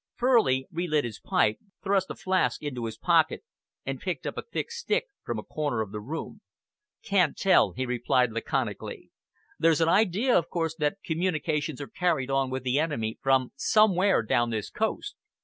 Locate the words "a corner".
5.37-5.79